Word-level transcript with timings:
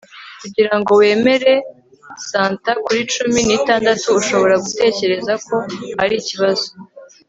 kugira 0.41 0.73
ngo 0.79 0.91
wemere 1.01 1.53
santa 2.29 2.71
kuri 2.85 3.01
cumi 3.13 3.39
n'itandatu, 3.47 4.05
ushobora 4.19 4.55
gutekereza 4.65 5.33
ko 5.47 5.55
ari 6.03 6.15
ikibazo 6.21 6.67